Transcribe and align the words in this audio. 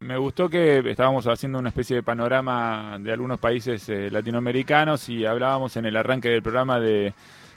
Me 0.00 0.16
gustó 0.18 0.48
que 0.48 0.78
estábamos 0.90 1.26
haciendo 1.26 1.58
una 1.58 1.70
especie 1.70 1.96
de 1.96 2.02
panorama 2.02 2.98
de 3.00 3.12
algunos 3.12 3.40
países 3.40 3.88
eh, 3.88 4.10
latinoamericanos 4.10 5.08
y 5.08 5.24
hablábamos 5.24 5.76
en 5.76 5.86
el 5.86 5.96
arranque 5.96 6.28
del 6.28 6.42
programa 6.42 6.78
de 6.78 7.14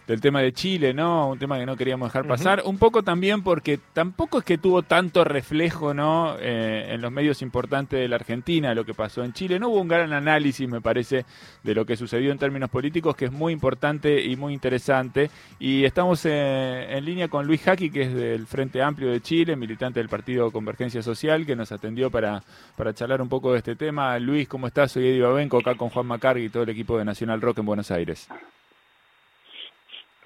del 0.10 0.22
tema 0.22 0.42
de 0.42 0.52
Chile, 0.54 0.92
¿no? 0.92 1.30
Un 1.30 1.38
tema 1.38 1.60
que 1.60 1.68
no 1.68 1.78
queríamos 1.78 2.10
dejar 2.10 2.28
pasar. 2.28 2.64
Un 2.66 2.80
poco 2.80 3.04
también 3.04 3.44
porque 3.44 3.80
tampoco 3.94 4.40
es 4.40 4.44
que 4.44 4.58
tuvo 4.58 4.82
tanto 4.82 5.24
reflejo, 5.24 5.94
¿no? 5.94 6.36
Eh, 6.40 6.88
en 6.90 7.02
los 7.02 7.12
medios 7.12 7.44
importantes 7.44 8.00
de 8.00 8.08
la 8.08 8.16
Argentina, 8.16 8.74
lo 8.74 8.86
que 8.86 8.96
pasó 8.96 9.24
en 9.24 9.34
Chile. 9.34 9.60
No 9.60 9.70
hubo 9.70 9.80
un 9.82 9.88
gran 9.88 10.12
análisis, 10.12 10.68
me 10.68 10.82
parece, 10.82 11.26
de 11.62 11.76
lo 11.76 11.86
que 11.86 11.96
sucedió 11.96 12.32
en 12.32 12.40
términos 12.40 12.72
políticos, 12.72 13.16
que 13.16 13.26
es 13.26 13.32
muy 13.32 13.54
importante 13.54 14.20
y 14.26 14.36
muy 14.36 14.56
interesante. 14.56 15.30
Y 15.60 15.84
estamos 15.84 16.26
eh, 16.26 16.88
en 16.90 17.06
línea 17.06 17.28
con 17.28 17.46
Luis 17.46 17.62
Jaqui, 17.62 17.92
que 17.92 18.02
es 18.02 18.14
del 18.16 18.48
Frente 18.48 18.82
Amplio 18.82 19.12
de 19.12 19.22
Chile, 19.22 19.56
militante 19.56 20.00
del 20.00 20.10
Partido 20.10 20.50
Convergencia 20.50 21.04
Social, 21.04 21.46
que 21.46 21.56
nos 21.56 21.72
atendió 21.72 22.10
para, 22.10 22.42
para 22.76 22.96
charlar 22.96 23.22
un 23.22 23.30
poco 23.30 23.52
de 23.52 23.60
este 23.60 23.76
tema. 23.76 24.18
Luis, 24.18 24.48
¿cómo 24.48 24.66
estás? 24.66 24.92
Soy 24.92 25.08
Eddie 25.08 25.22
Babenco, 25.22 25.60
acá 25.60 25.76
con 25.76 25.90
Juan 25.90 26.08
Macargui 26.08 26.46
y 26.46 26.50
todo 26.50 26.64
el 26.64 26.70
equipo 26.70 26.98
de 26.98 27.06
Nacional 27.06 27.42
Rock 27.42 27.60
en 27.60 27.66
Buenos 27.68 27.92
Aires. 27.92 28.28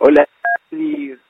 Hola, 0.06 0.28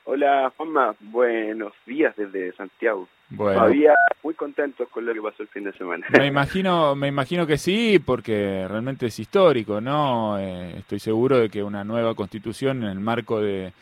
hola 0.05 0.51
Juanma, 0.57 0.95
buenos 0.99 1.73
días 1.85 2.15
desde 2.17 2.53
Santiago. 2.53 3.07
Bueno. 3.29 3.59
Todavía 3.59 3.93
muy 4.23 4.33
contentos 4.33 4.89
con 4.89 5.05
lo 5.05 5.13
que 5.13 5.21
pasó 5.21 5.43
el 5.43 5.49
fin 5.49 5.65
de 5.65 5.73
semana. 5.73 6.07
Me 6.17 6.25
imagino, 6.25 6.95
me 6.95 7.07
imagino 7.07 7.45
que 7.45 7.59
sí, 7.59 7.99
porque 8.03 8.65
realmente 8.67 9.05
es 9.05 9.19
histórico, 9.19 9.79
¿no? 9.79 10.39
Eh, 10.39 10.79
estoy 10.79 10.97
seguro 10.97 11.37
de 11.37 11.49
que 11.49 11.61
una 11.61 11.83
nueva 11.83 12.15
constitución 12.15 12.81
en 12.81 12.89
el 12.89 12.99
marco 12.99 13.39
de, 13.41 13.73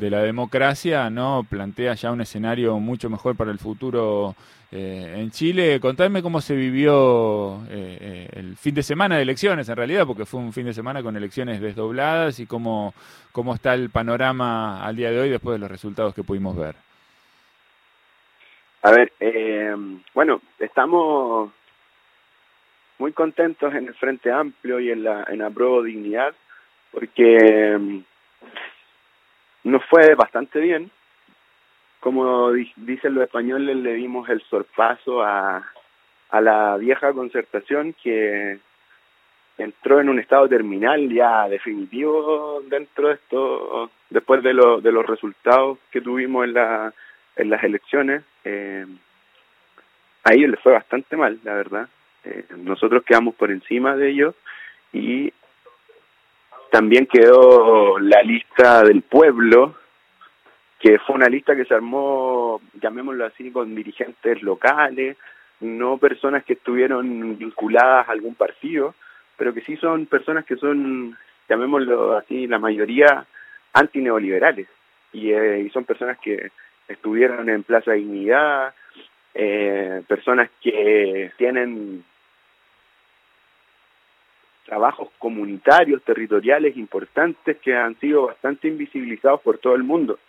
de 0.00 0.10
la 0.10 0.22
democracia, 0.22 1.10
¿no? 1.10 1.46
Plantea 1.48 1.94
ya 1.94 2.10
un 2.10 2.22
escenario 2.22 2.78
mucho 2.80 3.10
mejor 3.10 3.36
para 3.36 3.52
el 3.52 3.58
futuro 3.58 4.34
eh, 4.72 5.16
en 5.18 5.30
Chile. 5.30 5.78
Contadme 5.78 6.22
cómo 6.22 6.40
se 6.40 6.56
vivió 6.56 7.62
eh, 7.68 7.98
eh, 8.00 8.28
el 8.32 8.56
fin 8.56 8.74
de 8.74 8.82
semana 8.82 9.16
de 9.16 9.22
elecciones, 9.22 9.68
en 9.68 9.76
realidad, 9.76 10.06
porque 10.06 10.24
fue 10.24 10.40
un 10.40 10.52
fin 10.52 10.64
de 10.64 10.72
semana 10.72 11.02
con 11.02 11.16
elecciones 11.16 11.60
desdobladas 11.60 12.40
y 12.40 12.46
cómo, 12.46 12.94
cómo 13.30 13.54
está 13.54 13.74
el 13.74 13.90
panorama 13.90 14.82
al 14.82 14.96
día 14.96 15.10
de 15.10 15.20
hoy 15.20 15.28
después 15.28 15.54
de 15.54 15.58
los 15.60 15.70
resultados 15.70 16.14
que 16.14 16.24
pudimos 16.24 16.56
ver. 16.56 16.74
A 18.82 18.92
ver, 18.92 19.12
bueno, 20.14 20.40
estamos 20.58 21.50
muy 22.98 23.12
contentos 23.12 23.74
en 23.74 23.88
el 23.88 23.94
Frente 23.94 24.32
Amplio 24.32 24.80
y 24.80 24.90
en 24.90 25.04
la 25.04 25.26
en 25.28 25.52
Pro 25.52 25.82
Dignidad, 25.82 26.34
porque 26.90 28.02
nos 29.64 29.84
fue 29.86 30.14
bastante 30.14 30.60
bien. 30.60 30.90
Como 32.00 32.52
dicen 32.52 33.14
los 33.14 33.24
españoles, 33.24 33.76
le 33.76 33.94
dimos 33.94 34.28
el 34.30 34.40
sorpaso 34.42 35.22
a, 35.22 35.62
a 36.30 36.40
la 36.40 36.76
vieja 36.78 37.12
concertación 37.12 37.94
que 38.02 38.58
entró 39.58 40.00
en 40.00 40.08
un 40.08 40.18
estado 40.18 40.48
terminal 40.48 41.12
ya 41.12 41.46
definitivo 41.48 42.62
dentro 42.68 43.08
de 43.08 43.14
esto, 43.14 43.90
después 44.08 44.42
de, 44.42 44.54
lo, 44.54 44.80
de 44.80 44.92
los 44.92 45.06
resultados 45.06 45.78
que 45.90 46.00
tuvimos 46.00 46.44
en, 46.44 46.54
la, 46.54 46.94
en 47.36 47.50
las 47.50 47.62
elecciones. 47.62 48.22
Eh, 48.44 48.86
a 50.24 50.32
ellos 50.32 50.50
les 50.50 50.60
fue 50.60 50.72
bastante 50.72 51.16
mal, 51.16 51.38
la 51.44 51.54
verdad. 51.54 51.88
Eh, 52.24 52.44
nosotros 52.56 53.02
quedamos 53.04 53.34
por 53.34 53.50
encima 53.50 53.96
de 53.96 54.08
ellos 54.10 54.34
y 54.92 55.32
también 56.70 57.06
quedó 57.06 57.98
la 57.98 58.22
lista 58.22 58.82
del 58.82 59.02
pueblo, 59.02 59.74
que 60.78 60.98
fue 61.00 61.16
una 61.16 61.28
lista 61.28 61.54
que 61.54 61.64
se 61.64 61.74
armó, 61.74 62.60
llamémoslo 62.80 63.26
así, 63.26 63.50
con 63.50 63.74
dirigentes 63.74 64.42
locales, 64.42 65.16
no 65.60 65.98
personas 65.98 66.44
que 66.44 66.54
estuvieron 66.54 67.36
vinculadas 67.36 68.08
a 68.08 68.12
algún 68.12 68.34
partido, 68.34 68.94
pero 69.36 69.52
que 69.52 69.60
sí 69.62 69.76
son 69.76 70.06
personas 70.06 70.44
que 70.46 70.56
son, 70.56 71.16
llamémoslo 71.48 72.16
así, 72.16 72.46
la 72.46 72.58
mayoría 72.58 73.26
antineoliberales. 73.72 74.68
Y, 75.12 75.32
eh, 75.32 75.60
y 75.66 75.70
son 75.70 75.84
personas 75.84 76.18
que 76.18 76.50
estuvieron 76.88 77.48
en 77.48 77.62
Plaza 77.62 77.92
Dignidad, 77.92 78.74
eh, 79.34 80.02
personas 80.08 80.50
que 80.62 81.30
tienen 81.36 82.04
trabajos 84.70 85.08
comunitarios, 85.18 86.00
territoriales 86.04 86.76
importantes 86.76 87.56
que 87.56 87.74
han 87.74 87.98
sido 87.98 88.28
bastante 88.28 88.68
invisibilizados 88.68 89.40
por 89.40 89.58
todo 89.58 89.74
el 89.74 89.82
mundo. 89.82 90.20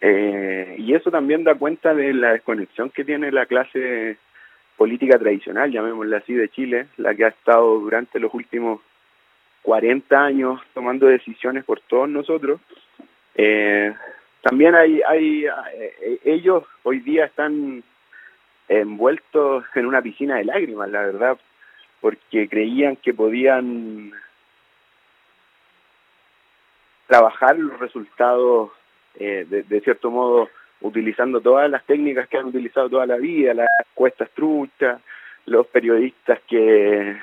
Eh, 0.00 0.76
y 0.78 0.94
eso 0.94 1.10
también 1.10 1.44
da 1.44 1.56
cuenta 1.56 1.92
de 1.92 2.14
la 2.14 2.32
desconexión 2.32 2.88
que 2.88 3.04
tiene 3.04 3.30
la 3.30 3.44
clase 3.44 4.16
política 4.78 5.18
tradicional, 5.18 5.70
llamémosla 5.70 6.16
así, 6.16 6.32
de 6.32 6.48
Chile, 6.48 6.86
la 6.96 7.14
que 7.14 7.26
ha 7.26 7.28
estado 7.28 7.80
durante 7.80 8.18
los 8.18 8.32
últimos 8.32 8.80
40 9.60 10.24
años 10.24 10.58
tomando 10.72 11.06
decisiones 11.06 11.62
por 11.64 11.80
todos 11.80 12.08
nosotros. 12.08 12.62
Eh, 13.34 13.92
también 14.40 14.74
hay, 14.74 15.02
hay 15.06 15.44
eh, 15.44 16.18
ellos 16.24 16.64
hoy 16.82 17.00
día 17.00 17.26
están 17.26 17.84
envueltos 18.68 19.64
en 19.74 19.84
una 19.84 20.00
piscina 20.00 20.36
de 20.36 20.46
lágrimas, 20.46 20.88
la 20.88 21.02
verdad, 21.02 21.38
porque 22.02 22.48
creían 22.48 22.96
que 22.96 23.14
podían 23.14 24.12
trabajar 27.06 27.56
los 27.56 27.78
resultados 27.78 28.72
eh, 29.14 29.46
de, 29.48 29.80
cierto 29.82 30.10
modo 30.10 30.48
utilizando 30.80 31.40
todas 31.40 31.70
las 31.70 31.84
técnicas 31.84 32.28
que 32.28 32.38
han 32.38 32.46
utilizado 32.46 32.90
toda 32.90 33.06
la 33.06 33.18
vida, 33.18 33.54
las 33.54 33.68
cuestas 33.94 34.28
truchas, 34.30 35.00
los 35.46 35.66
periodistas 35.68 36.40
que, 36.48 37.16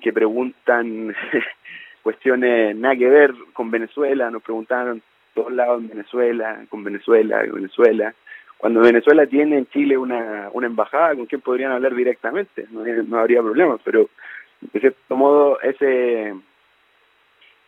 que 0.00 0.12
preguntan 0.12 1.14
cuestiones 2.02 2.74
nada 2.74 2.96
que 2.96 3.08
ver 3.08 3.32
con 3.52 3.70
Venezuela, 3.70 4.28
nos 4.28 4.42
preguntaron 4.42 5.02
todos 5.34 5.52
lados 5.52 5.82
en 5.82 5.88
Venezuela, 5.88 6.64
con 6.68 6.82
Venezuela, 6.82 7.42
Venezuela, 7.42 8.12
cuando 8.60 8.80
Venezuela 8.80 9.26
tiene 9.26 9.56
en 9.56 9.66
Chile 9.68 9.96
una, 9.96 10.50
una 10.52 10.66
embajada 10.66 11.16
con 11.16 11.24
quien 11.24 11.40
podrían 11.40 11.72
hablar 11.72 11.94
directamente, 11.94 12.66
no, 12.70 12.84
no 12.84 13.18
habría 13.18 13.40
problemas, 13.40 13.80
pero 13.82 14.10
de 14.60 14.80
cierto 14.80 15.16
modo 15.16 15.58
ese 15.62 16.34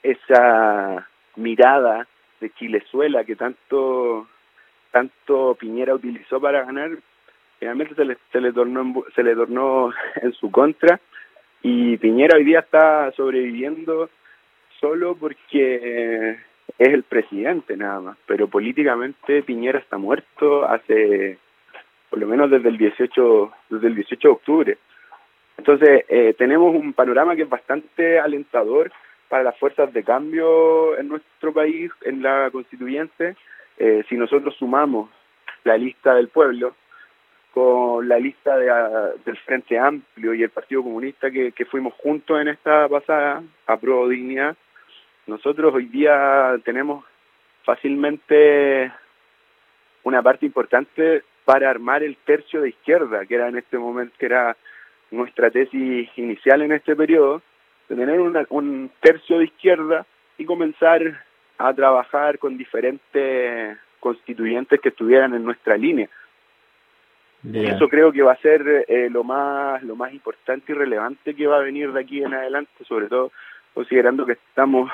esa 0.02 1.08
mirada 1.36 2.06
de 2.40 2.50
Chilezuela 2.50 3.24
que 3.24 3.36
tanto 3.36 4.28
tanto 4.90 5.56
Piñera 5.58 5.94
utilizó 5.94 6.38
para 6.40 6.64
ganar, 6.64 6.90
finalmente 7.58 7.94
se 7.94 8.04
le, 8.04 8.18
se 8.30 8.40
le 8.42 8.52
tornó 8.52 9.04
se 9.14 9.22
le 9.22 9.34
tornó 9.34 9.92
en 10.22 10.32
su 10.34 10.50
contra. 10.50 11.00
Y 11.62 11.96
Piñera 11.96 12.36
hoy 12.36 12.44
día 12.44 12.58
está 12.58 13.12
sobreviviendo 13.12 14.10
solo 14.78 15.14
porque 15.14 16.38
es 16.78 16.88
el 16.88 17.02
presidente 17.02 17.76
nada 17.76 18.00
más, 18.00 18.18
pero 18.26 18.48
políticamente 18.48 19.42
Piñera 19.42 19.78
está 19.78 19.98
muerto 19.98 20.64
hace 20.64 21.38
por 22.10 22.18
lo 22.18 22.26
menos 22.26 22.50
desde 22.50 22.68
el 22.68 22.76
18 22.76 23.52
desde 23.70 23.86
el 23.86 23.94
18 23.94 24.28
de 24.28 24.32
octubre. 24.32 24.78
Entonces, 25.56 26.04
eh, 26.08 26.34
tenemos 26.36 26.74
un 26.74 26.92
panorama 26.92 27.36
que 27.36 27.42
es 27.42 27.48
bastante 27.48 28.18
alentador 28.18 28.90
para 29.28 29.44
las 29.44 29.58
fuerzas 29.58 29.92
de 29.92 30.02
cambio 30.02 30.98
en 30.98 31.08
nuestro 31.08 31.52
país, 31.52 31.90
en 32.02 32.22
la 32.22 32.50
constituyente. 32.50 33.36
Eh, 33.78 34.04
si 34.08 34.16
nosotros 34.16 34.54
sumamos 34.56 35.08
la 35.64 35.76
lista 35.76 36.14
del 36.14 36.28
pueblo 36.28 36.74
con 37.52 38.08
la 38.08 38.18
lista 38.18 38.56
de, 38.56 38.66
del 39.24 39.36
Frente 39.38 39.78
Amplio 39.78 40.34
y 40.34 40.42
el 40.42 40.50
Partido 40.50 40.82
Comunista 40.82 41.30
que, 41.30 41.52
que 41.52 41.64
fuimos 41.64 41.94
juntos 41.94 42.40
en 42.40 42.48
esta 42.48 42.88
pasada 42.88 43.42
a 43.66 43.76
Pro 43.76 44.08
Dignidad, 44.08 44.56
nosotros 45.26 45.74
hoy 45.74 45.86
día 45.86 46.58
tenemos 46.64 47.04
fácilmente 47.64 48.92
una 50.02 50.22
parte 50.22 50.46
importante 50.46 51.22
para 51.44 51.70
armar 51.70 52.02
el 52.02 52.16
tercio 52.16 52.60
de 52.60 52.70
izquierda, 52.70 53.26
que 53.26 53.34
era 53.34 53.48
en 53.48 53.58
este 53.58 53.78
momento, 53.78 54.14
que 54.18 54.26
era 54.26 54.56
nuestra 55.10 55.50
tesis 55.50 56.08
inicial 56.16 56.62
en 56.62 56.72
este 56.72 56.96
periodo, 56.96 57.42
de 57.88 57.96
tener 57.96 58.20
un 58.20 58.90
tercio 59.00 59.38
de 59.38 59.44
izquierda 59.44 60.06
y 60.38 60.44
comenzar 60.44 61.24
a 61.58 61.74
trabajar 61.74 62.38
con 62.38 62.56
diferentes 62.56 63.78
constituyentes 64.00 64.80
que 64.80 64.88
estuvieran 64.88 65.34
en 65.34 65.44
nuestra 65.44 65.76
línea. 65.76 66.08
Y 67.44 67.66
eso 67.66 67.88
creo 67.88 68.12
que 68.12 68.22
va 68.22 68.32
a 68.32 68.36
ser 68.36 68.84
eh, 68.86 69.08
lo 69.10 69.24
más 69.24 69.82
lo 69.82 69.96
más 69.96 70.12
importante 70.12 70.70
y 70.70 70.76
relevante 70.76 71.34
que 71.34 71.46
va 71.48 71.56
a 71.56 71.62
venir 71.62 71.92
de 71.92 72.00
aquí 72.00 72.22
en 72.22 72.34
adelante, 72.34 72.84
sobre 72.84 73.08
todo 73.08 73.32
considerando 73.74 74.24
que 74.24 74.32
estamos 74.32 74.90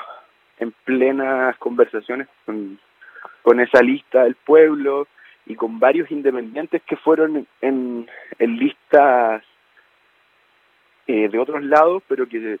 en 0.59 0.71
plenas 0.83 1.57
conversaciones 1.57 2.27
con, 2.45 2.79
con 3.41 3.59
esa 3.59 3.81
lista 3.81 4.23
del 4.23 4.35
pueblo 4.35 5.07
y 5.45 5.55
con 5.55 5.79
varios 5.79 6.11
independientes 6.11 6.81
que 6.83 6.95
fueron 6.95 7.47
en, 7.61 8.07
en 8.37 8.57
listas 8.57 9.43
eh, 11.07 11.27
de 11.27 11.39
otros 11.39 11.63
lados, 11.63 12.03
pero 12.07 12.27
que 12.27 12.59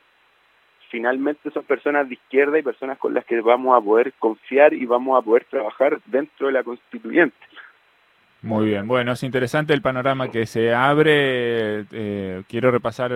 finalmente 0.89 1.51
son 1.51 1.63
personas 1.65 2.07
de 2.07 2.15
izquierda 2.15 2.57
y 2.57 2.63
personas 2.63 2.97
con 2.97 3.13
las 3.13 3.23
que 3.25 3.39
vamos 3.41 3.77
a 3.77 3.81
poder 3.81 4.13
confiar 4.13 4.73
y 4.73 4.85
vamos 4.85 5.17
a 5.17 5.23
poder 5.23 5.45
trabajar 5.45 5.99
dentro 6.07 6.47
de 6.47 6.53
la 6.53 6.63
constituyente. 6.63 7.37
Muy 8.41 8.67
bien, 8.67 8.87
bueno, 8.87 9.11
es 9.11 9.23
interesante 9.23 9.73
el 9.73 9.81
panorama 9.81 10.29
que 10.29 10.45
se 10.45 10.73
abre. 10.73 11.85
Eh, 11.91 12.43
quiero 12.47 12.71
repasar 12.71 13.11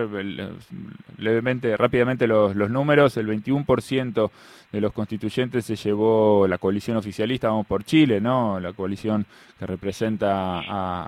levemente, 1.16 1.78
rápidamente 1.78 2.26
los, 2.26 2.54
números. 2.54 3.16
El 3.16 3.28
21% 3.28 4.30
de 4.70 4.80
los 4.82 4.92
constituyentes 4.92 5.64
se 5.64 5.76
llevó 5.76 6.46
la 6.46 6.58
coalición 6.58 6.98
oficialista, 6.98 7.48
vamos 7.48 7.66
por 7.66 7.84
Chile, 7.84 8.20
¿no? 8.20 8.60
La 8.60 8.74
coalición 8.74 9.24
que 9.58 9.66
representa 9.66 10.60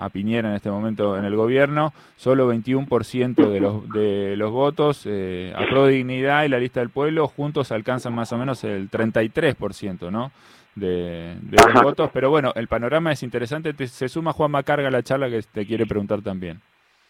a, 0.03 0.09
Piñera 0.09 0.49
en 0.49 0.55
este 0.55 0.71
momento 0.71 1.15
en 1.15 1.25
el 1.25 1.35
gobierno. 1.35 1.93
Solo 2.15 2.51
21% 2.51 3.51
de 3.51 3.59
los, 3.59 3.87
de 3.89 4.35
los 4.35 4.51
votos 4.51 5.03
eh, 5.05 5.53
a 5.55 5.63
Pro 5.69 5.85
Dignidad 5.85 6.43
y 6.43 6.49
la 6.49 6.57
lista 6.57 6.79
del 6.79 6.89
pueblo 6.89 7.27
juntos 7.27 7.71
alcanzan 7.71 8.15
más 8.15 8.33
o 8.33 8.37
menos 8.39 8.63
el 8.63 8.89
33%, 8.89 10.09
¿no? 10.09 10.31
De, 10.77 11.37
los 11.49 11.83
votos. 11.83 12.09
Pero 12.13 12.29
bueno, 12.29 12.53
el 12.55 12.67
panorama 12.67 13.11
es 13.11 13.23
interesante. 13.23 13.73
se 13.87 14.09
suma 14.09 14.33
Juan 14.33 14.51
Macarga 14.51 14.87
a 14.87 14.91
la 14.91 15.03
charla 15.03 15.29
que 15.29 15.41
te 15.41 15.65
quiere 15.65 15.85
preguntar 15.85 16.21
también. 16.21 16.61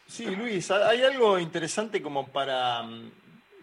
Sí, 0.07 0.25
Luis, 0.25 0.71
hay 0.71 1.01
algo 1.01 1.37
interesante 1.37 2.01
como 2.01 2.27
para 2.27 2.81
mm, 2.83 3.11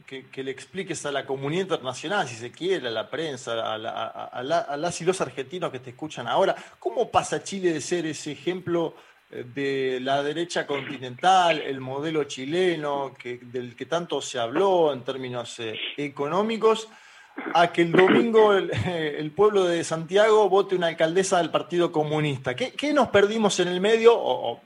que, 0.06 0.45
le 0.45 0.51
expliques 0.51 1.06
a 1.06 1.12
la 1.12 1.25
comunidad 1.25 1.62
internacional, 1.62 2.29
si 2.29 2.35
se 2.35 2.53
quiere, 2.53 2.89
a 2.89 2.91
la 2.91 3.09
prensa, 3.09 3.75
a, 3.75 4.43
las 4.43 5.01
y 5.01 5.05
los 5.05 5.21
argentinos 5.23 5.73
que 5.73 5.79
te 5.79 5.91
escuchan 5.91 6.29
ahora. 6.29 6.55
¿Cómo 6.79 7.11
pasa 7.11 7.43
Chile 7.43 7.73
de 7.73 7.81
ser 7.81 8.05
ese 8.05 8.33
ejemplo 8.33 8.95
eh, 9.31 9.45
de 9.55 10.01
la 10.01 10.23
derecha 10.23 10.67
continental, 10.67 11.62
el 11.62 11.81
modelo 11.81 12.25
chileno 12.25 13.15
que, 13.19 13.39
del 13.39 13.75
que 13.75 13.87
tanto 13.87 14.21
se 14.21 14.39
habló 14.39 14.93
en 14.93 15.03
términos 15.03 15.59
eh, 15.61 15.75
económicos? 15.97 16.89
A 17.53 17.73
que 17.73 17.83
el 17.83 17.93
domingo 17.93 18.55
el, 18.55 19.31
pueblo 19.33 19.65
de 19.65 19.85
Santiago 19.85 20.49
vote 20.49 20.75
una 20.75 20.89
alcaldesa 20.89 21.39
del 21.39 21.51
Partido 21.51 21.93
Comunista. 21.93 22.55
¿Qué, 22.55 22.93
nos 22.93 23.09
perdimos 23.09 23.59
en 23.61 23.69
el 23.69 23.81
medio 23.81 24.13
o, 24.17 24.61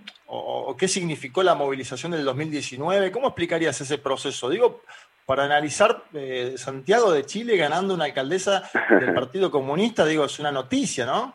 qué 0.78 0.88
significó 0.88 1.42
la 1.42 1.54
movilización 1.54 2.12
del 2.12 2.24
2019? 2.24 3.10
¿Cómo 3.10 3.28
explicarías 3.28 3.80
ese 3.80 3.98
proceso? 3.98 4.50
Digo, 4.50 4.82
para 5.26 5.44
analizar 5.44 6.04
eh, 6.14 6.54
Santiago 6.56 7.12
de 7.12 7.24
Chile 7.24 7.56
ganando 7.56 7.94
una 7.94 8.04
alcaldesa 8.04 8.62
del 8.90 9.14
Partido 9.14 9.50
Comunista, 9.50 10.04
digo, 10.06 10.24
es 10.24 10.38
una 10.38 10.52
noticia, 10.52 11.06
¿no? 11.06 11.34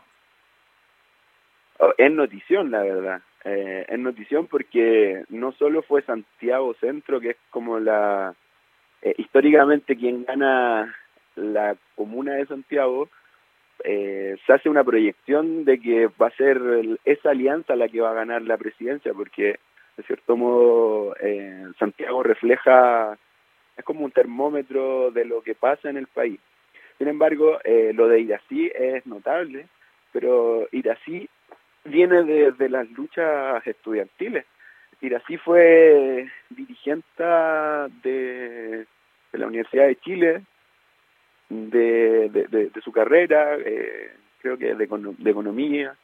Oh, 1.79 1.93
es 1.97 2.11
notición, 2.11 2.71
la 2.71 2.81
verdad. 2.81 3.21
Eh, 3.43 3.85
es 3.89 3.99
notición 3.99 4.47
porque 4.47 5.25
no 5.29 5.51
solo 5.53 5.83
fue 5.83 6.01
Santiago 6.03 6.73
Centro, 6.79 7.19
que 7.19 7.31
es 7.31 7.37
como 7.49 7.79
la... 7.79 8.33
Eh, 9.01 9.15
históricamente 9.17 9.97
quien 9.97 10.23
gana 10.23 10.95
la 11.35 11.75
comuna 11.95 12.33
de 12.33 12.45
Santiago 12.45 13.09
eh, 13.83 14.37
se 14.45 14.53
hace 14.53 14.69
una 14.69 14.83
proyección 14.83 15.65
de 15.65 15.79
que 15.79 16.07
va 16.21 16.27
a 16.27 16.37
ser 16.37 16.61
esa 17.03 17.31
alianza 17.31 17.75
la 17.75 17.89
que 17.89 18.01
va 18.01 18.11
a 18.11 18.15
ganar 18.15 18.41
la 18.43 18.57
presidencia, 18.57 19.13
porque 19.13 19.59
de 19.97 20.03
cierto 20.03 20.37
modo 20.37 21.15
eh, 21.19 21.65
Santiago 21.77 22.23
refleja, 22.23 23.17
es 23.75 23.83
como 23.83 24.05
un 24.05 24.11
termómetro 24.11 25.11
de 25.11 25.25
lo 25.25 25.41
que 25.41 25.55
pasa 25.55 25.89
en 25.89 25.97
el 25.97 26.07
país. 26.07 26.39
Sin 26.97 27.07
embargo, 27.07 27.59
eh, 27.63 27.91
lo 27.93 28.07
de 28.07 28.21
Irací 28.21 28.71
es 28.73 29.05
notable, 29.05 29.67
pero 30.11 30.67
Irací 30.71 31.27
viene 31.83 32.23
de, 32.23 32.69
las 32.69 32.89
luchas 32.91 33.65
estudiantiles. 33.67 34.45
Irací 35.01 35.37
fue 35.37 36.29
dirigente 36.49 37.23
de, 38.03 38.85
de 39.33 39.37
la 39.37 39.47
Universidad 39.47 39.87
de 39.87 39.97
Chile 39.97 40.43
de, 41.69 42.71
su 42.83 42.91
carrera, 42.91 43.55
eh, 43.57 44.11
creo 44.41 44.57
que 44.57 44.73
de, 44.75 44.87
de 45.17 45.31
economía, 45.31 45.95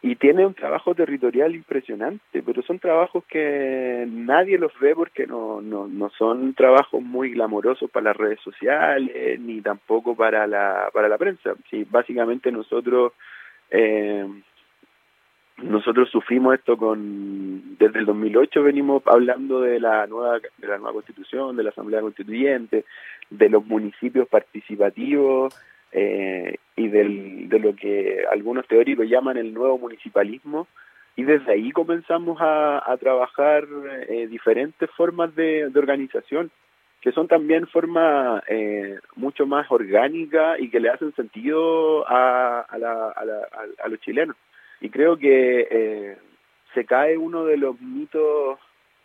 y 0.00 0.14
tiene 0.16 0.46
un 0.46 0.54
trabajo 0.54 0.94
territorial 0.94 1.54
impresionante, 1.54 2.42
pero 2.42 2.62
son 2.62 2.78
trabajos 2.78 3.24
que 3.24 4.06
nadie 4.08 4.56
los 4.56 4.72
ve 4.78 4.94
porque 4.94 5.26
no, 5.26 5.60
no, 5.60 5.88
no 5.88 6.08
son 6.10 6.54
trabajos 6.54 7.02
muy 7.02 7.32
glamorosos 7.32 7.90
para 7.90 8.10
las 8.10 8.16
redes 8.16 8.40
sociales, 8.40 9.40
ni 9.40 9.60
tampoco 9.60 10.14
para 10.14 10.46
la, 10.46 10.88
para 10.92 11.08
la 11.08 11.18
prensa. 11.18 11.54
Sí, 11.68 11.84
básicamente 11.90 12.52
nosotros 12.52 13.12
eh, 13.70 14.24
nosotros 15.62 16.08
sufrimos 16.10 16.54
esto 16.54 16.76
con 16.76 17.76
desde 17.78 17.98
el 17.98 18.06
2008 18.06 18.62
venimos 18.62 19.02
hablando 19.06 19.60
de 19.60 19.80
la 19.80 20.06
nueva 20.06 20.38
de 20.38 20.66
la 20.68 20.78
nueva 20.78 20.92
constitución 20.92 21.56
de 21.56 21.64
la 21.64 21.70
asamblea 21.70 22.00
constituyente 22.00 22.84
de 23.30 23.48
los 23.48 23.66
municipios 23.66 24.28
participativos 24.28 25.54
eh, 25.90 26.56
y 26.76 26.88
del, 26.88 27.48
de 27.48 27.58
lo 27.58 27.74
que 27.74 28.24
algunos 28.30 28.66
teóricos 28.68 29.08
llaman 29.08 29.36
el 29.36 29.52
nuevo 29.52 29.78
municipalismo 29.78 30.68
y 31.16 31.24
desde 31.24 31.52
ahí 31.52 31.72
comenzamos 31.72 32.38
a, 32.40 32.96
trabajar 33.00 33.64
eh, 34.08 34.28
diferentes 34.28 34.88
formas 34.92 35.34
de, 35.34 35.66
organización 35.74 36.52
que 37.00 37.10
son 37.10 37.26
también 37.26 37.66
formas 37.66 38.42
eh, 38.48 38.98
mucho 39.16 39.46
más 39.46 39.66
orgánicas 39.70 40.60
y 40.60 40.70
que 40.70 40.78
le 40.78 40.90
hacen 40.90 41.12
sentido 41.14 42.08
a, 42.08 42.60
a, 42.60 42.78
la, 42.78 43.08
a, 43.10 43.24
la, 43.24 43.48
a 43.82 43.88
los 43.88 44.00
chilenos 44.00 44.36
y 44.80 44.90
creo 44.90 45.16
que 45.16 45.66
eh, 45.70 46.16
se 46.74 46.84
cae 46.84 47.16
uno 47.16 47.44
de 47.44 47.56
los 47.56 47.80
mitos 47.80 48.58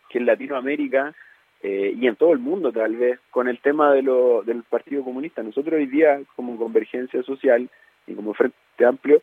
que 0.08 0.18
en 0.18 0.26
Latinoamérica 0.26 1.14
eh, 1.62 1.94
y 1.96 2.06
en 2.06 2.16
todo 2.16 2.32
el 2.32 2.38
mundo 2.38 2.72
tal 2.72 2.96
vez 2.96 3.18
con 3.30 3.48
el 3.48 3.58
tema 3.58 3.92
de 3.92 4.02
lo, 4.02 4.42
del 4.42 4.62
Partido 4.62 5.02
Comunista. 5.02 5.42
Nosotros 5.42 5.74
hoy 5.74 5.86
día 5.86 6.20
como 6.36 6.56
Convergencia 6.56 7.22
Social 7.22 7.68
y 8.06 8.14
como 8.14 8.34
Frente 8.34 8.84
Amplio 8.84 9.22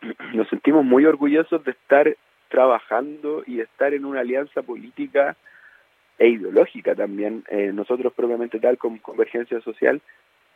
nos 0.34 0.48
sentimos 0.48 0.84
muy 0.84 1.04
orgullosos 1.04 1.64
de 1.64 1.72
estar 1.72 2.16
trabajando 2.48 3.42
y 3.46 3.56
de 3.56 3.62
estar 3.64 3.94
en 3.94 4.04
una 4.04 4.20
alianza 4.20 4.62
política 4.62 5.36
e 6.18 6.28
ideológica 6.28 6.94
también, 6.94 7.44
eh, 7.48 7.70
nosotros 7.72 8.12
propiamente 8.12 8.60
tal 8.60 8.76
como 8.76 9.00
Convergencia 9.00 9.60
Social, 9.62 10.02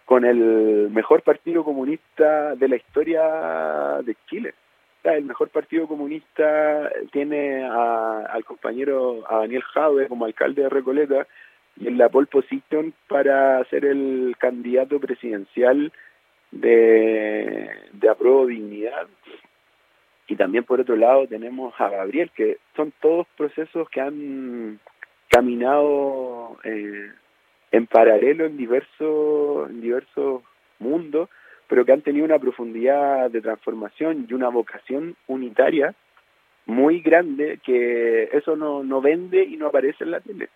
con 0.05 0.27
el 0.27 0.91
mejor 0.91 1.23
partido 1.23 1.65
comunista 1.65 2.55
de 2.55 2.69
la 2.69 2.77
historia 2.77 4.03
de 4.05 4.15
Chile 4.27 4.55
el 5.13 5.25
mejor 5.25 5.51
partido 5.51 5.87
comunista 5.87 6.91
tiene 7.13 7.65
al 7.65 8.45
compañero, 8.45 9.25
a 9.29 9.41
Daniel 9.41 9.63
Jaude 9.63 10.09
como 10.09 10.25
alcalde 10.25 10.63
de 10.63 10.69
Recoleta 10.69 11.27
y 11.77 11.89
en 11.89 11.99
la 11.99 12.09
pole 12.09 12.27
position 12.27 12.95
para 13.09 13.63
ser 13.65 13.85
el 13.85 14.35
candidato 14.39 14.99
presidencial 15.01 15.93
de, 16.51 17.71
de 17.93 18.09
Apruebo 18.09 18.47
Dignidad. 18.47 19.07
Y 20.27 20.37
también 20.37 20.65
por 20.65 20.81
otro 20.81 20.97
lado 20.97 21.27
tenemos 21.27 21.75
a 21.79 21.91
Gabriel, 21.91 22.31
que 22.35 22.59
son 22.77 22.93
todos 23.01 23.27
procesos 23.37 23.89
que 23.91 24.01
han 24.01 24.81
caminado 25.29 26.57
eh, 26.65 27.11
en 27.73 27.87
paralelo 27.87 28.47
en 28.47 28.57
diversos, 28.57 29.69
en 29.69 29.81
diversos 29.83 30.43
mundos 30.79 31.29
pero 31.69 31.85
que 31.85 31.93
han 31.93 32.03
tenido 32.03 32.25
una 32.25 32.39
profundidad 32.39 33.31
de 33.31 33.41
transformación 33.41 34.27
y 34.29 34.35
una 34.35 34.49
vocación 34.49 35.17
unitaria 35.27 35.95
muy 36.67 37.01
grande 37.01 37.61
que 37.65 38.25
eso 38.33 38.57
no, 38.57 38.83
no 38.83 39.01
vende 39.01 39.45
y 39.45 39.57
no 39.57 39.69
aparece 39.69 40.05
en 40.05 40.11
la 40.11 40.21
tele. 40.21 40.49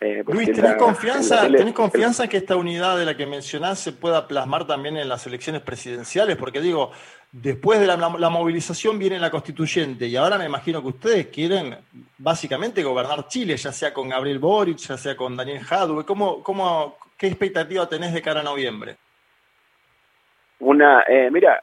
Eh, 0.00 0.22
Luis, 0.28 0.52
¿tenés, 0.52 0.76
confianza, 0.76 1.48
¿tenés 1.48 1.74
confianza 1.74 2.24
en 2.24 2.30
que 2.30 2.36
esta 2.36 2.54
unidad 2.54 2.96
de 2.96 3.04
la 3.04 3.16
que 3.16 3.26
mencionás 3.26 3.80
se 3.80 3.92
pueda 3.92 4.28
plasmar 4.28 4.64
también 4.64 4.96
en 4.96 5.08
las 5.08 5.26
elecciones 5.26 5.60
presidenciales? 5.62 6.36
Porque 6.36 6.60
digo, 6.60 6.92
después 7.32 7.80
de 7.80 7.88
la, 7.88 7.96
movilización 7.96 8.96
viene 8.96 9.18
la 9.18 9.32
constituyente 9.32 10.06
y 10.06 10.14
ahora 10.14 10.38
me 10.38 10.44
imagino 10.44 10.80
que 10.82 10.88
ustedes 10.88 11.26
quieren 11.26 11.76
básicamente 12.16 12.84
gobernar 12.84 13.26
Chile, 13.26 13.56
ya 13.56 13.72
sea 13.72 13.92
con 13.92 14.08
Gabriel 14.08 14.38
Boric, 14.38 14.78
ya 14.78 14.96
sea 14.96 15.16
con 15.16 15.36
Daniel 15.36 15.64
Jadwe. 15.64 16.04
¿Cómo, 16.04 16.44
cómo, 16.44 16.96
¿Qué 17.16 17.26
expectativa 17.26 17.88
tenés 17.88 18.12
de 18.12 18.22
cara 18.22 18.40
a 18.40 18.44
noviembre? 18.44 18.96
Una, 20.60 21.02
eh, 21.06 21.30
mira, 21.30 21.60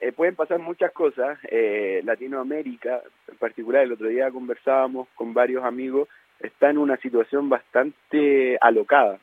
eh, 0.00 0.12
pueden 0.12 0.34
pasar 0.34 0.58
muchas 0.58 0.92
cosas. 0.92 1.38
Eh, 1.48 2.02
Latinoamérica, 2.04 3.00
en 3.28 3.36
particular, 3.36 3.82
el 3.82 3.92
otro 3.92 4.08
día 4.08 4.30
conversábamos 4.30 5.08
con 5.14 5.32
varios 5.32 5.64
amigos, 5.64 6.08
está 6.40 6.70
en 6.70 6.78
una 6.78 6.96
situación 6.96 7.48
bastante 7.48 8.58
alocada. 8.60 9.18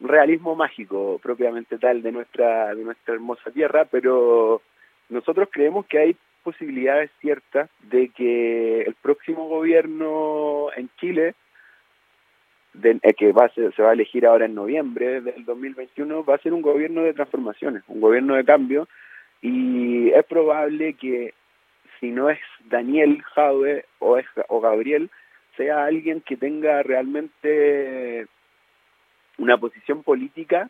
Realismo 0.00 0.56
mágico, 0.56 1.20
propiamente 1.22 1.78
tal, 1.78 2.02
de 2.02 2.10
nuestra, 2.10 2.74
de 2.74 2.82
nuestra 2.82 3.14
hermosa 3.14 3.50
tierra, 3.52 3.84
pero 3.84 4.60
nosotros 5.08 5.48
creemos 5.52 5.86
que 5.86 5.98
hay 5.98 6.16
posibilidades 6.42 7.10
ciertas 7.20 7.70
de 7.82 8.08
que 8.08 8.82
el 8.82 8.94
próximo 8.94 9.48
gobierno 9.48 10.68
en 10.76 10.90
Chile 10.98 11.34
eh, 12.82 13.14
que 13.14 13.32
va 13.32 13.48
se 13.48 13.82
va 13.82 13.90
a 13.90 13.92
elegir 13.92 14.26
ahora 14.26 14.46
en 14.46 14.54
noviembre 14.54 15.20
del 15.20 15.44
2021, 15.44 16.24
va 16.24 16.34
a 16.34 16.38
ser 16.38 16.52
un 16.52 16.62
gobierno 16.62 17.02
de 17.02 17.14
transformaciones, 17.14 17.82
un 17.88 18.00
gobierno 18.00 18.34
de 18.34 18.44
cambio, 18.44 18.88
y 19.40 20.10
es 20.10 20.24
probable 20.24 20.94
que 20.94 21.34
si 22.00 22.10
no 22.10 22.30
es 22.30 22.38
Daniel 22.64 23.22
Jaude 23.22 23.84
o, 23.98 24.18
es, 24.18 24.26
o 24.48 24.60
Gabriel, 24.60 25.10
sea 25.56 25.84
alguien 25.84 26.20
que 26.20 26.36
tenga 26.36 26.82
realmente 26.82 28.26
una 29.38 29.58
posición 29.58 30.02
política 30.02 30.68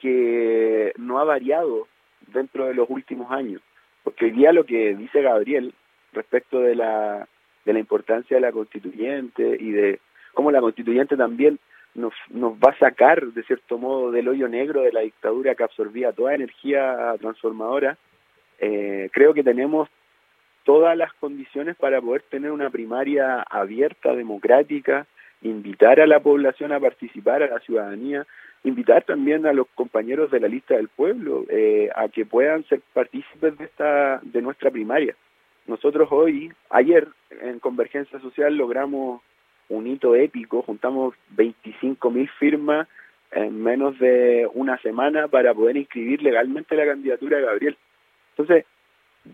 que 0.00 0.92
no 0.96 1.18
ha 1.18 1.24
variado 1.24 1.88
dentro 2.32 2.66
de 2.66 2.74
los 2.74 2.88
últimos 2.90 3.30
años. 3.32 3.62
Porque 4.04 4.26
hoy 4.26 4.30
día 4.32 4.52
lo 4.52 4.64
que 4.64 4.94
dice 4.94 5.22
Gabriel 5.22 5.74
respecto 6.12 6.60
de 6.60 6.74
la, 6.74 7.28
de 7.64 7.72
la 7.72 7.78
importancia 7.78 8.36
de 8.36 8.40
la 8.40 8.52
constituyente 8.52 9.56
y 9.58 9.70
de 9.70 10.00
cómo 10.38 10.52
la 10.52 10.60
constituyente 10.60 11.16
también 11.16 11.58
nos, 11.96 12.14
nos 12.30 12.52
va 12.52 12.70
a 12.70 12.78
sacar, 12.78 13.26
de 13.26 13.42
cierto 13.42 13.76
modo, 13.76 14.12
del 14.12 14.28
hoyo 14.28 14.46
negro 14.46 14.82
de 14.82 14.92
la 14.92 15.00
dictadura 15.00 15.56
que 15.56 15.64
absorbía 15.64 16.12
toda 16.12 16.36
energía 16.36 17.16
transformadora, 17.18 17.98
eh, 18.60 19.10
creo 19.12 19.34
que 19.34 19.42
tenemos 19.42 19.88
todas 20.62 20.96
las 20.96 21.12
condiciones 21.14 21.74
para 21.74 22.00
poder 22.00 22.22
tener 22.30 22.52
una 22.52 22.70
primaria 22.70 23.42
abierta, 23.50 24.14
democrática, 24.14 25.08
invitar 25.42 25.98
a 25.98 26.06
la 26.06 26.20
población 26.20 26.70
a 26.70 26.78
participar, 26.78 27.42
a 27.42 27.48
la 27.48 27.58
ciudadanía, 27.58 28.24
invitar 28.62 29.02
también 29.02 29.44
a 29.44 29.52
los 29.52 29.66
compañeros 29.74 30.30
de 30.30 30.38
la 30.38 30.46
lista 30.46 30.76
del 30.76 30.86
pueblo 30.86 31.46
eh, 31.48 31.90
a 31.96 32.08
que 32.10 32.24
puedan 32.24 32.62
ser 32.68 32.80
partícipes 32.92 33.58
de 33.58 33.64
esta 33.64 34.20
de 34.22 34.40
nuestra 34.40 34.70
primaria. 34.70 35.16
Nosotros 35.66 36.06
hoy, 36.12 36.52
ayer 36.70 37.08
en 37.42 37.58
Convergencia 37.58 38.20
Social 38.20 38.54
logramos 38.54 39.20
un 39.68 39.86
hito 39.86 40.14
épico, 40.14 40.62
juntamos 40.62 41.14
25 41.30 42.10
mil 42.10 42.28
firmas 42.38 42.88
en 43.30 43.62
menos 43.62 43.98
de 43.98 44.48
una 44.54 44.78
semana 44.78 45.28
para 45.28 45.52
poder 45.54 45.76
inscribir 45.76 46.22
legalmente 46.22 46.76
la 46.76 46.86
candidatura 46.86 47.38
de 47.38 47.44
Gabriel. 47.44 47.76
Entonces, 48.30 48.64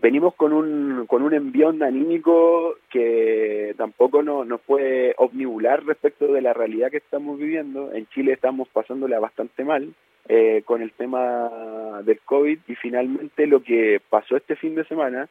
venimos 0.01 0.35
con 0.35 0.53
un, 0.53 1.05
con 1.07 1.21
un 1.21 1.33
envión 1.33 1.81
anímico 1.83 2.75
que 2.89 3.73
tampoco 3.77 4.23
nos, 4.23 4.45
nos 4.45 4.61
puede 4.61 5.13
obnubilar 5.17 5.85
respecto 5.85 6.27
de 6.27 6.41
la 6.41 6.53
realidad 6.53 6.91
que 6.91 6.97
estamos 6.97 7.37
viviendo. 7.37 7.93
En 7.93 8.07
Chile 8.07 8.33
estamos 8.33 8.67
pasándola 8.69 9.19
bastante 9.19 9.63
mal 9.63 9.93
eh, 10.27 10.63
con 10.65 10.81
el 10.81 10.91
tema 10.91 12.01
del 12.03 12.19
COVID 12.19 12.59
y 12.67 12.75
finalmente 12.75 13.47
lo 13.47 13.61
que 13.61 14.01
pasó 14.09 14.35
este 14.35 14.55
fin 14.55 14.75
de 14.75 14.85
semana 14.85 15.29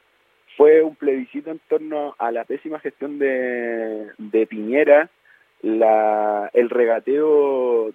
fue 0.56 0.82
un 0.82 0.94
plebiscito 0.94 1.50
en 1.50 1.60
torno 1.68 2.14
a 2.18 2.30
la 2.30 2.44
pésima 2.44 2.78
gestión 2.80 3.18
de, 3.18 4.08
de 4.18 4.46
Piñera, 4.46 5.10
la, 5.62 6.50
el 6.52 6.70
regateo 6.70 7.92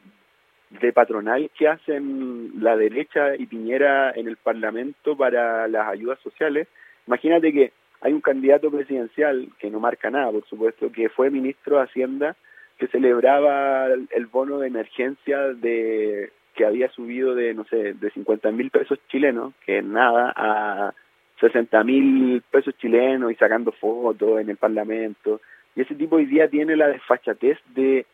de 0.70 0.94
patronal 0.94 1.50
que 1.58 1.68
hacen 1.68 2.52
la 2.62 2.76
derecha 2.76 3.36
y 3.36 3.46
Piñera 3.46 4.12
en 4.12 4.28
el 4.28 4.38
Parlamento 4.38 5.16
para 5.16 5.68
las 5.68 5.88
ayudas 5.88 6.20
sociales. 6.20 6.68
Imagínate 7.08 7.52
que 7.52 7.72
hay 8.02 8.14
un 8.14 8.22
candidato 8.22 8.70
presidencial 8.70 9.50
que 9.60 9.70
no 9.70 9.80
marca 9.80 10.10
nada, 10.10 10.32
por 10.32 10.46
supuesto, 10.46 10.92
que 10.92 11.10
fue 11.10 11.30
ministro 11.30 11.78
de 11.78 11.84
Hacienda, 11.84 12.36
que 12.78 12.88
celebraba 12.88 13.88
el 13.88 14.26
bono 14.28 14.60
de 14.60 14.68
emergencia 14.68 15.40
de 15.54 16.32
que 16.56 16.66
había 16.66 16.90
subido 16.92 17.36
de, 17.36 17.54
no 17.54 17.64
sé, 17.66 17.94
de 17.94 18.12
50 18.12 18.52
mil 18.52 18.70
pesos 18.70 19.00
chilenos, 19.10 19.54
que 19.66 19.80
es 19.80 19.84
nada, 19.84 20.34
a 20.36 20.94
60 21.40 21.84
mil 21.84 22.42
pesos 22.52 22.76
chilenos 22.78 23.32
y 23.32 23.36
sacando 23.36 23.72
fotos 23.72 24.42
en 24.42 24.50
el 24.50 24.58
Parlamento. 24.58 25.42
Y 25.76 25.82
ese 25.82 25.96
tipo 25.96 26.18
hoy 26.18 26.26
día 26.26 26.50
tiene 26.50 26.76
la 26.76 26.88
desfachatez 26.88 27.58
de 27.74 28.06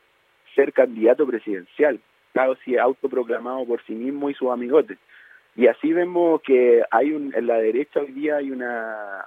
ser 0.53 0.73
candidato 0.73 1.25
presidencial, 1.25 1.99
claro, 2.33 2.55
si 2.63 2.77
autoproclamado 2.77 3.65
por 3.65 3.83
sí 3.83 3.93
mismo 3.93 4.29
y 4.29 4.33
sus 4.33 4.49
amigotes. 4.49 4.97
Y 5.55 5.67
así 5.67 5.93
vemos 5.93 6.41
que 6.41 6.83
hay 6.91 7.11
un, 7.11 7.33
en 7.35 7.47
la 7.47 7.57
derecha 7.57 8.01
hoy 8.01 8.11
día 8.11 8.37
hay 8.37 8.51
una... 8.51 9.25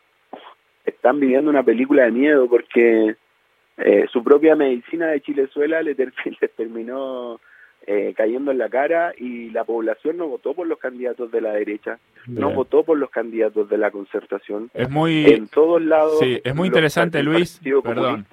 Están 0.84 1.20
viviendo 1.20 1.50
una 1.50 1.62
película 1.62 2.04
de 2.04 2.10
miedo 2.10 2.48
porque 2.48 3.16
eh, 3.76 4.06
su 4.10 4.24
propia 4.24 4.56
medicina 4.56 5.06
de 5.08 5.20
Chilezuela 5.20 5.82
le, 5.82 5.94
ter 5.94 6.12
le 6.40 6.48
terminó 6.48 7.40
eh, 7.86 8.12
cayendo 8.16 8.50
en 8.50 8.58
la 8.58 8.68
cara 8.68 9.12
y 9.16 9.50
la 9.50 9.64
población 9.64 10.18
no 10.18 10.28
votó 10.28 10.54
por 10.54 10.66
los 10.66 10.78
candidatos 10.78 11.30
de 11.30 11.40
la 11.40 11.52
derecha, 11.52 11.98
no 12.26 12.50
votó 12.50 12.82
por 12.82 12.98
los 12.98 13.10
candidatos 13.10 13.68
de 13.68 13.78
la 13.78 13.90
concertación. 13.90 14.70
Es 14.74 14.90
muy 14.90 15.24
en 15.26 15.48
todos 15.48 15.80
lados. 15.80 16.18
Sí, 16.18 16.40
es 16.44 16.54
muy 16.54 16.66
interesante, 16.66 17.22
Luis. 17.22 17.60
Perdón. 17.82 18.26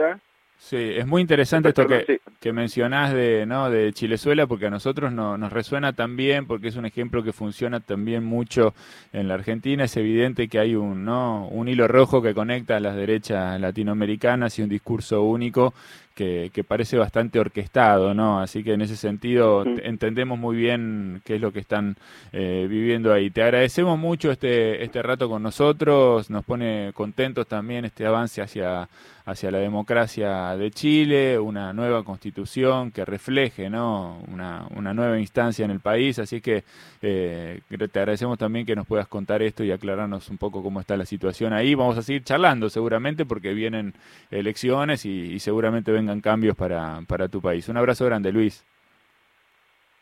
Sí, 0.57 0.77
es 0.77 1.05
muy 1.05 1.21
interesante 1.21 1.69
esto 1.69 1.85
que, 1.85 2.21
que 2.39 2.53
mencionás 2.53 3.13
de, 3.13 3.45
¿no? 3.45 3.69
de 3.69 3.91
Chilezuela, 3.93 4.47
porque 4.47 4.67
a 4.67 4.69
nosotros 4.69 5.11
no, 5.11 5.37
nos 5.37 5.51
resuena 5.51 5.93
también, 5.93 6.47
porque 6.47 6.69
es 6.69 6.75
un 6.75 6.85
ejemplo 6.85 7.23
que 7.23 7.33
funciona 7.33 7.81
también 7.81 8.23
mucho 8.23 8.73
en 9.11 9.27
la 9.27 9.33
Argentina. 9.33 9.83
Es 9.83 9.97
evidente 9.97 10.47
que 10.47 10.57
hay 10.57 10.75
un, 10.75 11.03
¿no? 11.03 11.47
un 11.49 11.67
hilo 11.67 11.87
rojo 11.87 12.21
que 12.21 12.33
conecta 12.33 12.77
a 12.77 12.79
las 12.79 12.95
derechas 12.95 13.59
latinoamericanas 13.59 14.57
y 14.57 14.63
un 14.63 14.69
discurso 14.69 15.23
único 15.23 15.73
que, 16.15 16.49
que, 16.53 16.63
parece 16.63 16.97
bastante 16.97 17.39
orquestado, 17.39 18.13
¿no? 18.13 18.39
Así 18.39 18.63
que 18.63 18.73
en 18.73 18.81
ese 18.81 18.95
sentido 18.95 19.65
entendemos 19.83 20.39
muy 20.39 20.55
bien 20.55 21.21
qué 21.25 21.35
es 21.35 21.41
lo 21.41 21.51
que 21.51 21.59
están 21.59 21.97
eh, 22.31 22.65
viviendo 22.69 23.13
ahí. 23.13 23.29
Te 23.29 23.43
agradecemos 23.43 23.99
mucho 23.99 24.31
este, 24.31 24.83
este 24.83 25.03
rato 25.03 25.29
con 25.29 25.43
nosotros, 25.43 26.29
nos 26.29 26.45
pone 26.45 26.91
contentos 26.93 27.47
también 27.47 27.85
este 27.85 28.05
avance 28.05 28.41
hacia, 28.41 28.87
hacia 29.25 29.51
la 29.51 29.57
democracia 29.57 30.55
de 30.55 30.71
Chile, 30.71 31.39
una 31.39 31.73
nueva 31.73 32.03
constitución 32.03 32.91
que 32.91 33.03
refleje, 33.05 33.69
¿no? 33.69 34.19
Una, 34.31 34.67
una 34.75 34.93
nueva 34.93 35.19
instancia 35.19 35.65
en 35.65 35.71
el 35.71 35.79
país, 35.79 36.19
así 36.19 36.41
que 36.41 36.63
eh, 37.01 37.61
te 37.67 37.99
agradecemos 37.99 38.37
también 38.37 38.65
que 38.65 38.75
nos 38.75 38.87
puedas 38.87 39.07
contar 39.07 39.41
esto 39.41 39.63
y 39.63 39.71
aclararnos 39.71 40.29
un 40.29 40.37
poco 40.37 40.63
cómo 40.63 40.79
está 40.79 40.95
la 40.95 41.05
situación 41.05 41.53
ahí. 41.53 41.75
Vamos 41.75 41.97
a 41.97 42.03
seguir 42.03 42.23
charlando 42.23 42.69
seguramente 42.69 43.25
porque 43.25 43.53
vienen 43.53 43.93
elecciones 44.31 45.05
y, 45.05 45.33
y 45.33 45.39
seguramente 45.39 45.91
vengan 46.05 46.21
cambios 46.21 46.55
para, 46.55 47.01
para 47.07 47.27
tu 47.27 47.41
país. 47.41 47.67
Un 47.67 47.77
abrazo 47.77 48.05
grande, 48.05 48.31
Luis. 48.31 48.63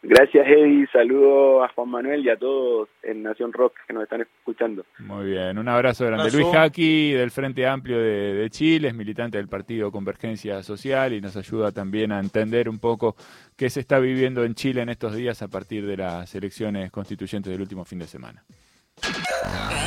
Gracias, 0.06 0.46
Eddie. 0.46 0.86
Saludo 0.92 1.64
a 1.64 1.70
Juan 1.70 1.90
Manuel 1.90 2.26
y 2.26 2.30
a 2.30 2.36
todos 2.36 2.90
en 3.04 3.24
Nación 3.24 3.54
Rock 3.54 3.76
que 3.88 3.94
nos 3.94 4.04
están 4.04 4.20
escuchando. 4.20 4.86
Muy 5.00 5.28
bien, 5.28 5.58
un 5.58 5.70
abrazo 5.70 6.06
grande. 6.06 6.30
Luis 6.30 6.46
Jaqui, 6.52 7.14
del 7.14 7.32
Frente 7.32 7.66
Amplio 7.66 7.98
de, 7.98 8.34
de, 8.34 8.50
Chile, 8.50 8.90
es 8.90 8.94
militante 8.94 9.38
del 9.38 9.48
Partido 9.48 9.94
Convergencia 9.94 10.62
Social 10.62 11.14
y 11.14 11.22
nos 11.22 11.38
ayuda 11.38 11.72
también 11.72 12.12
a 12.12 12.20
entender 12.20 12.68
un 12.68 12.80
poco 12.80 13.16
qué 13.56 13.70
se 13.70 13.80
está 13.80 13.98
viviendo 14.00 14.44
en 14.44 14.56
Chile 14.56 14.82
en 14.82 14.90
estos 14.90 15.16
días 15.16 15.42
a 15.42 15.48
partir 15.48 15.86
de 15.86 15.96
las 15.96 16.36
elecciones 16.36 16.92
constituyentes 16.92 17.50
del 17.50 17.62
último 17.62 17.86
fin 17.86 18.00
de 18.00 18.08
semana. 18.08 18.44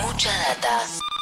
Mucha 0.02 0.30
data. 0.30 1.15